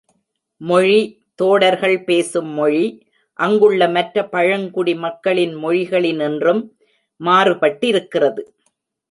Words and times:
மொழி 0.61 1.01
தோடர்கள் 1.35 1.97
பேசும் 2.03 2.49
மொழி, 2.53 2.81
அங்குள்ள 3.39 3.89
மற்ற 3.89 4.25
பழங்குடி 4.29 4.95
மக்களின் 4.95 5.55
மொழிகளினின்றும் 5.55 6.63
மாறுபட்டிருக்கிறது. 7.21 8.43